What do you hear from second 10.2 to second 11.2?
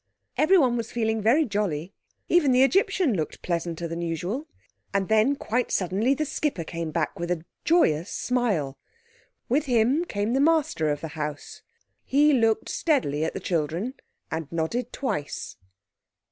the master of the